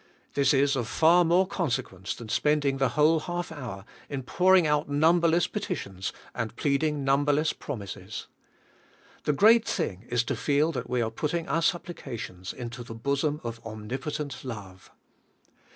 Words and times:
This 0.33 0.51
is 0.51 0.75
of 0.75 0.87
far 0.87 1.23
more 1.23 1.45
consequence 1.45 2.15
than 2.15 2.27
spending 2.27 2.77
the 2.77 2.89
whole 2.97 3.19
half 3.19 3.51
hour 3.51 3.85
in 4.09 4.23
pouring 4.23 4.65
out 4.65 4.89
numberless 4.89 5.45
pe 5.45 5.59
titions, 5.59 6.11
and 6.33 6.55
pleading 6.55 7.03
numberless 7.03 7.53
promises. 7.53 8.25
The 9.25 9.33
great 9.33 9.63
thing 9.67 10.05
is 10.09 10.23
to 10.23 10.35
feel 10.35 10.71
that 10.71 10.89
we 10.89 11.03
are 11.03 11.11
putting 11.11 11.47
our 11.47 11.61
sup 11.61 11.85
plications 11.85 12.51
into 12.51 12.83
the 12.83 12.95
bosom 12.95 13.41
of 13.43 13.63
omnipotent 13.63 14.43
Love. 14.43 14.89